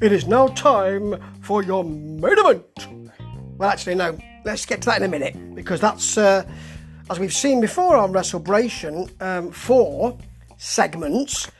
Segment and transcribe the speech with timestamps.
[0.00, 2.88] it is now time for your main event.
[3.58, 6.48] Well, actually, no, let's get to that in a minute because that's, uh,
[7.10, 10.16] as we've seen before on WrestleBration, um, four
[10.56, 11.50] segments.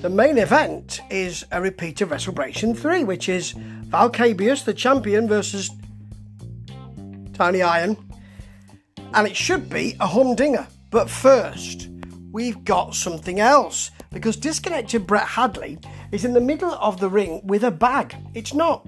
[0.00, 5.28] The main event is a repeat of WrestleBration 3, which is Val Cabius, the champion,
[5.28, 5.70] versus
[7.34, 7.96] Tiny Iron.
[9.12, 10.66] And it should be a humdinger.
[10.90, 11.88] But first,
[12.30, 15.78] we've got something else because disconnected Brett Hadley
[16.12, 18.14] is in the middle of the ring with a bag.
[18.34, 18.86] It's not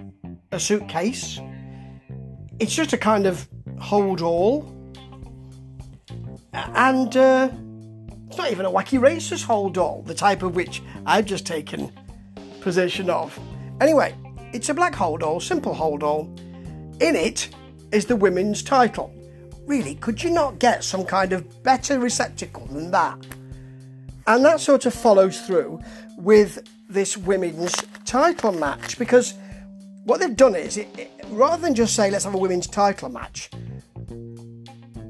[0.52, 1.40] a suitcase,
[2.60, 3.48] it's just a kind of
[3.80, 4.70] hold all.
[6.52, 7.50] And uh,
[8.28, 11.90] it's not even a wacky racers hold all, the type of which I've just taken
[12.60, 13.36] possession of.
[13.80, 14.14] Anyway,
[14.52, 16.32] it's a black hold all, simple hold all.
[17.00, 17.48] In it
[17.90, 19.12] is the women's title.
[19.66, 23.18] Really, could you not get some kind of better receptacle than that?
[24.26, 25.80] And that sort of follows through
[26.16, 29.34] with this women's title match because
[30.04, 33.08] what they've done is, it, it, rather than just say, let's have a women's title
[33.08, 33.50] match,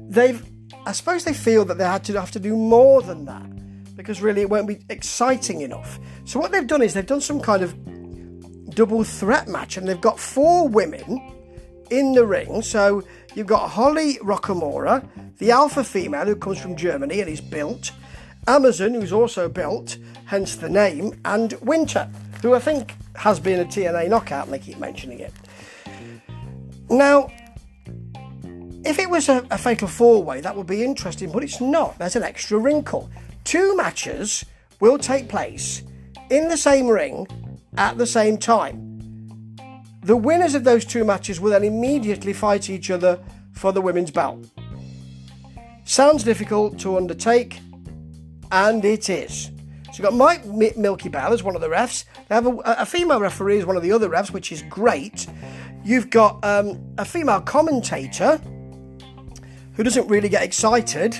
[0.09, 0.43] they've,
[0.85, 4.21] I suppose they feel that they had to have to do more than that because
[4.21, 5.99] really it won't be exciting enough.
[6.25, 7.73] So what they've done is they've done some kind of
[8.75, 11.33] double threat match and they've got four women
[11.89, 12.61] in the ring.
[12.61, 13.03] So
[13.35, 17.91] you've got Holly Rockamora, the alpha female who comes from Germany and is built,
[18.47, 22.09] Amazon, who's also built, hence the name, and Winter,
[22.41, 25.33] who I think has been a TNA knockout, and they keep mentioning it.
[26.89, 27.31] Now,
[28.85, 31.97] if it was a, a fatal four way, that would be interesting, but it's not.
[31.97, 33.09] There's an extra wrinkle.
[33.43, 34.45] Two matches
[34.79, 35.83] will take place
[36.29, 37.27] in the same ring
[37.77, 38.95] at the same time.
[40.03, 43.19] The winners of those two matches will then immediately fight each other
[43.53, 44.45] for the women's belt.
[45.83, 47.59] Sounds difficult to undertake,
[48.55, 49.51] and it is.
[49.91, 50.45] So you've got Mike
[50.77, 52.05] Milky Bell as one of the refs.
[52.27, 55.27] They have a, a, female referee as one of the other refs, which is great.
[55.83, 58.37] You've got um, a female commentator
[59.73, 61.17] who doesn't really get excited.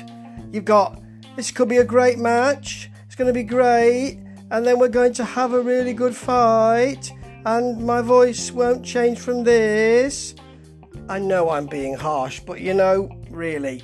[0.51, 1.01] You've got
[1.35, 2.89] this could be a great match.
[3.05, 4.17] It's going to be great,
[4.51, 7.11] and then we're going to have a really good fight,
[7.45, 10.35] and my voice won't change from this.
[11.09, 13.83] I know I'm being harsh, but you know, really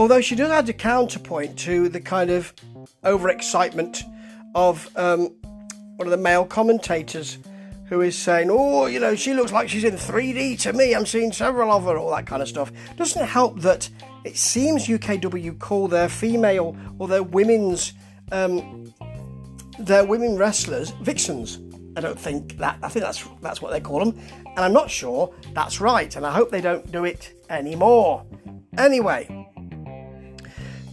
[0.00, 2.54] although she does add a counterpoint to the kind of
[3.04, 4.02] overexcitement
[4.54, 5.26] of um,
[5.96, 7.36] one of the male commentators
[7.84, 10.94] who is saying, Oh, you know, she looks like she's in 3D to me.
[10.94, 12.72] I'm seeing several of her, all that kind of stuff.
[12.96, 13.90] Doesn't help that
[14.24, 17.92] it seems UKW call their female or their women's,
[18.32, 18.94] um,
[19.78, 21.58] their women wrestlers vixens.
[21.96, 24.18] I don't think that, I think that's, that's what they call them.
[24.46, 26.14] And I'm not sure that's right.
[26.16, 28.24] And I hope they don't do it anymore.
[28.78, 29.39] Anyway,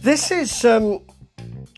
[0.00, 1.00] this is um,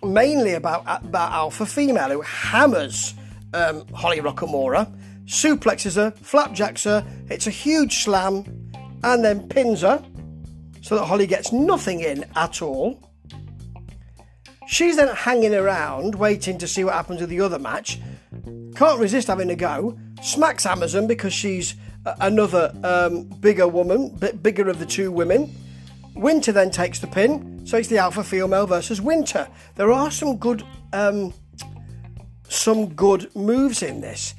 [0.02, 3.14] mainly about, about Alpha Female who hammers
[3.52, 4.92] um, Holly Rockamora,
[5.24, 8.44] suplexes her, flapjacks her, hits a huge slam,
[9.02, 10.04] and then pins her
[10.82, 13.00] so that Holly gets nothing in at all.
[14.66, 18.00] She's then hanging around, waiting to see what happens with the other match.
[18.76, 19.98] Can't resist having a go.
[20.22, 21.74] Smacks Amazon because she's
[22.20, 25.52] another um, bigger woman, bit bigger of the two women.
[26.14, 29.48] Winter then takes the pin, so it's the alpha female versus Winter.
[29.76, 31.32] There are some good, um,
[32.48, 34.34] some good moves in this.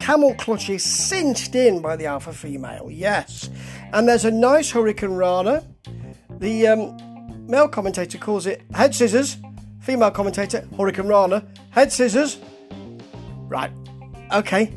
[0.00, 3.50] Camel clutch is cinched in by the alpha female, yes,
[3.92, 5.64] and there's a nice hurricanrana.
[6.40, 9.36] The um, male commentator calls it head scissors.
[9.80, 12.38] Female commentator hurricanrana, head scissors.
[13.48, 13.70] Right,
[14.32, 14.72] okay.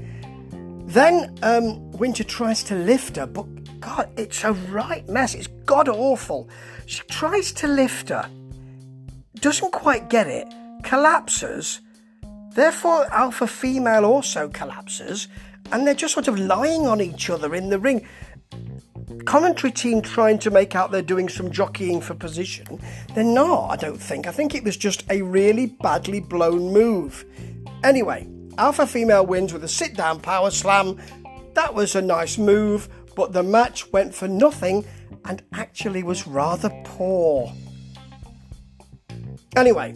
[0.86, 3.48] Then um, Winter tries to lift her, but
[3.86, 5.36] God, it's a right mess.
[5.36, 6.50] It's god awful.
[6.88, 8.28] She tries to lift her,
[9.36, 10.48] doesn't quite get it,
[10.82, 11.82] collapses.
[12.54, 15.28] Therefore, alpha female also collapses,
[15.72, 18.08] and they're just sort of lying on each other in the ring.
[19.26, 22.80] Commentary team trying to make out they're doing some jockeying for position.
[23.14, 24.26] They're not, I don't think.
[24.26, 27.24] I think it was just a really badly blown move.
[27.84, 28.28] Anyway,
[28.58, 31.00] Alpha Female wins with a sit down power slam.
[31.54, 34.86] That was a nice move, but the match went for nothing
[35.26, 37.52] and actually was rather poor.
[39.56, 39.96] Anyway,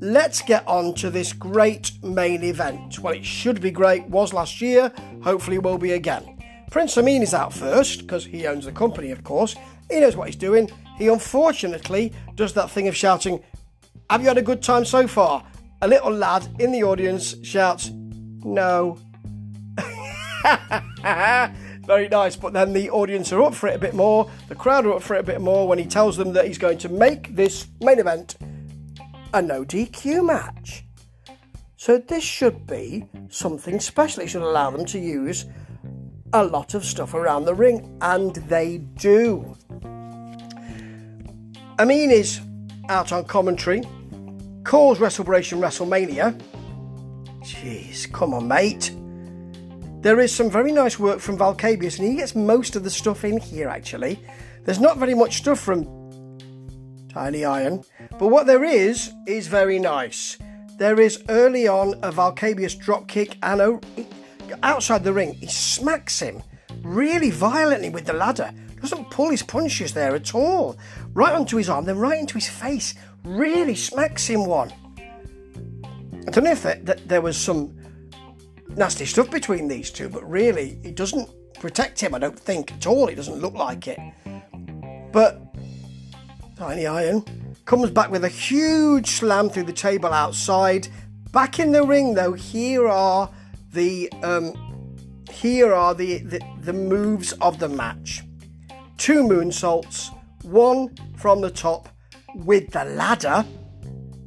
[0.00, 2.98] let's get on to this great main event.
[2.98, 4.92] Well, it should be great, was last year,
[5.22, 6.38] hopefully will be again.
[6.70, 9.56] Prince Amin is out first because he owns the company, of course.
[9.90, 10.70] He knows what he's doing.
[10.98, 13.42] He unfortunately does that thing of shouting,
[14.10, 15.44] Have you had a good time so far?
[15.80, 18.98] A little lad in the audience shouts, No.
[21.98, 22.36] very nice.
[22.36, 25.02] But then the audience are up for it a bit more, the crowd are up
[25.02, 27.66] for it a bit more when he tells them that he's going to make this
[27.80, 28.36] main event
[29.34, 30.84] a no DQ match.
[31.76, 34.22] So this should be something special.
[34.22, 35.46] It should allow them to use
[36.32, 39.56] a lot of stuff around the ring, and they do.
[41.80, 42.40] Amin is
[42.88, 43.82] out on commentary,
[44.62, 46.40] calls WrestleBration WrestleMania.
[47.42, 48.92] Jeez, come on, mate.
[50.00, 53.24] There is some very nice work from Valkabius, and he gets most of the stuff
[53.24, 54.20] in here actually.
[54.64, 55.84] There's not very much stuff from
[57.08, 57.82] Tiny Iron,
[58.18, 60.38] but what there is is very nice.
[60.76, 63.84] There is early on a Valkabius drop kick and
[64.62, 66.42] outside the ring, he smacks him
[66.82, 68.52] really violently with the ladder.
[68.80, 70.76] Doesn't pull his punches there at all.
[71.12, 72.94] Right onto his arm, then right into his face.
[73.24, 74.72] Really smacks him one.
[76.26, 77.77] I don't know if there, there was some
[78.70, 82.86] nasty stuff between these two, but really, it doesn't protect him, I don't think at
[82.86, 83.08] all.
[83.08, 83.98] It doesn't look like it.
[85.12, 85.42] But
[86.56, 87.24] Tiny Iron
[87.64, 90.88] comes back with a huge slam through the table outside.
[91.32, 93.30] Back in the ring, though, here are
[93.72, 94.54] the um,
[95.30, 98.22] here are the, the, the moves of the match.
[98.96, 100.08] Two moonsaults,
[100.42, 101.88] one from the top
[102.34, 103.44] with the ladder,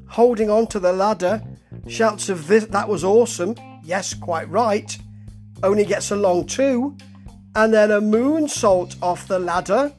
[0.07, 1.41] holding on to the ladder.
[1.87, 3.55] Shouts of this, that was awesome.
[3.83, 4.98] Yes, quite right.
[5.63, 6.98] Only gets along two.
[7.56, 9.94] And then a moonsault off the ladder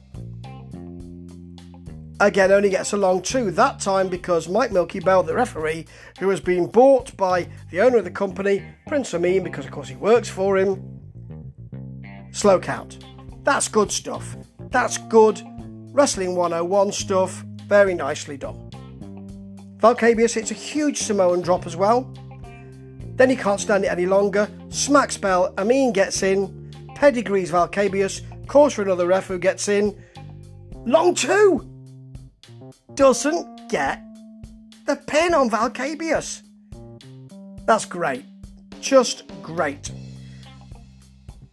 [2.19, 5.85] again only gets along two, that time because Mike Milky Bell, the referee,
[6.19, 9.89] who has been bought by the owner of the company, Prince Amin, because of course
[9.89, 11.01] he works for him,
[12.31, 13.03] slow count.
[13.43, 14.35] That's good stuff.
[14.69, 15.41] That's good
[15.91, 17.43] Wrestling 101 stuff.
[17.67, 18.69] Very nicely done.
[19.77, 22.11] Valkabius hits a huge Samoan drop as well.
[23.15, 24.49] Then he can't stand it any longer.
[24.69, 25.53] Smacks Bell.
[25.57, 26.59] Amin gets in.
[26.95, 29.95] Pedigrees Valcabius, Calls for another ref who gets in.
[30.85, 31.69] Long two
[32.93, 34.01] doesn't get
[34.85, 36.41] the pin on Valcabius.
[37.65, 38.25] That's great.
[38.81, 39.91] Just great.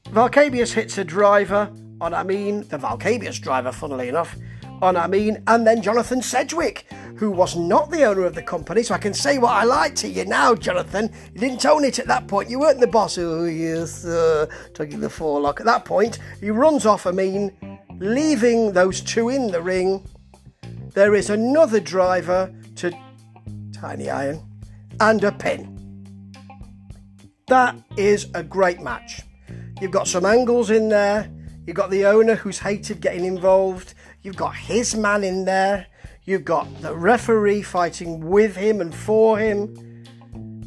[0.04, 4.36] Valcabius hits a driver on Amin, the Valcabius driver, funnily enough,
[4.82, 6.86] on Amin, and then Jonathan Sedgwick,
[7.16, 8.82] who was not the owner of the company.
[8.82, 11.12] So I can say what I like to you now, Jonathan.
[11.34, 12.50] You didn't own it at that point.
[12.50, 13.18] You weren't the boss.
[13.18, 15.60] Oh, yes, uh, taking the forelock.
[15.60, 20.02] At that point, he runs off Amin, leaving those two in the ring
[20.94, 22.90] there is another driver to
[23.72, 24.40] Tiny Iron
[24.98, 25.76] and a pin.
[27.46, 29.22] That is a great match.
[29.80, 31.30] You've got some angles in there.
[31.64, 33.94] You've got the owner who's hated getting involved.
[34.22, 35.86] You've got his man in there.
[36.24, 40.04] You've got the referee fighting with him and for him.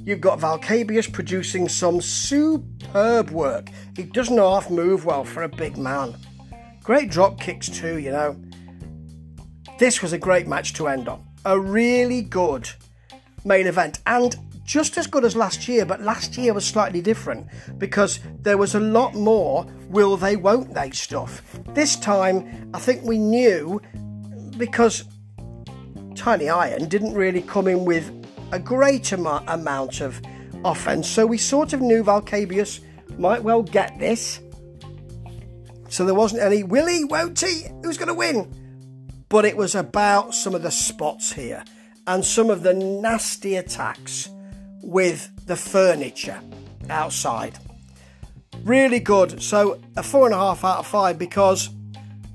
[0.06, 3.70] You've got Valkabius producing some superb work.
[3.96, 6.16] He doesn't half move well for a big man.
[6.84, 8.36] Great drop kicks too, you know.
[9.78, 11.24] This was a great match to end on.
[11.46, 12.70] A really good
[13.46, 17.48] main event and just as good as last year, but last year was slightly different
[17.78, 21.42] because there was a lot more will they, won't they stuff.
[21.70, 23.82] This time, I think we knew
[24.58, 25.04] because
[26.16, 28.12] Tiny Iron didn't really come in with
[28.52, 30.22] a great am- amount of
[30.64, 32.80] offense, so we sort of knew Valkabius
[33.18, 34.40] might well get this.
[35.90, 37.66] So there wasn't any will he, won't he?
[37.84, 38.64] Who's going to win?
[39.34, 41.64] but it was about some of the spots here
[42.06, 44.30] and some of the nasty attacks
[44.84, 46.40] with the furniture
[46.90, 47.58] outside.
[48.64, 49.42] Really good.
[49.42, 51.70] So, a four and a half out of five because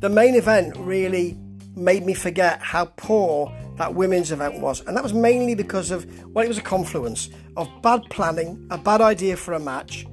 [0.01, 1.37] the main event really
[1.77, 4.81] made me forget how poor that women's event was.
[4.81, 8.79] And that was mainly because of, well, it was a confluence of bad planning, a
[8.79, 10.07] bad idea for a match,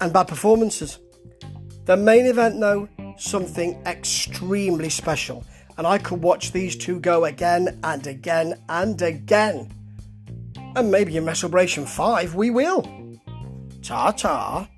[0.00, 0.98] and bad performances.
[1.86, 2.88] The main event, though,
[3.18, 5.44] something extremely special
[5.78, 9.72] and I could watch these two go again and again and again.
[10.74, 12.82] And maybe in WrestleBration 5 we will.
[13.82, 14.68] Ta ta.